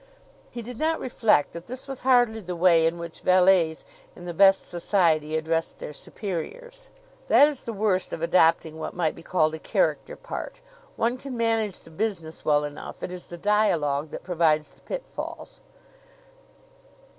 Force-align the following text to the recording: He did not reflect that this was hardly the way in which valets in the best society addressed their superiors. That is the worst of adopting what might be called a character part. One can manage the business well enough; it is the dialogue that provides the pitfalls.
He 0.49 0.63
did 0.63 0.79
not 0.79 0.99
reflect 0.99 1.53
that 1.53 1.67
this 1.67 1.87
was 1.87 1.99
hardly 1.99 2.39
the 2.39 2.55
way 2.55 2.87
in 2.87 2.97
which 2.97 3.19
valets 3.21 3.85
in 4.15 4.25
the 4.25 4.33
best 4.33 4.67
society 4.67 5.35
addressed 5.37 5.77
their 5.77 5.93
superiors. 5.93 6.87
That 7.27 7.47
is 7.47 7.61
the 7.61 7.71
worst 7.71 8.11
of 8.11 8.19
adopting 8.23 8.79
what 8.79 8.95
might 8.95 9.13
be 9.13 9.21
called 9.21 9.53
a 9.53 9.59
character 9.59 10.15
part. 10.15 10.59
One 10.95 11.19
can 11.19 11.37
manage 11.37 11.81
the 11.81 11.91
business 11.91 12.43
well 12.43 12.63
enough; 12.63 13.03
it 13.03 13.11
is 13.11 13.25
the 13.25 13.37
dialogue 13.37 14.09
that 14.09 14.23
provides 14.23 14.69
the 14.69 14.81
pitfalls. 14.81 15.61